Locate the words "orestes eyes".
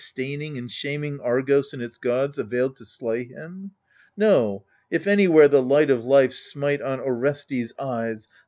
6.99-8.27